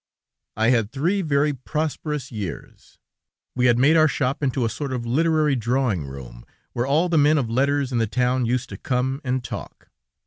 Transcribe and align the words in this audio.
"I 0.57 0.69
had 0.69 0.91
three 0.91 1.21
very 1.21 1.53
prosperous 1.53 2.31
years. 2.31 2.97
We 3.55 3.67
had 3.67 3.77
made 3.77 3.95
our 3.95 4.07
shop 4.07 4.41
into 4.41 4.65
a 4.65 4.67
sort 4.69 4.93
of 4.93 5.05
literary 5.05 5.55
drawing 5.55 6.05
room, 6.07 6.43
where 6.73 6.87
all 6.87 7.07
the 7.07 7.19
men 7.19 7.37
of 7.37 7.51
letters 7.51 7.91
in 7.91 7.99
the 7.99 8.07
town 8.07 8.47
used 8.47 8.69
to 8.69 8.77
come 8.77 9.21
and 9.23 9.43
talk. 9.43 9.89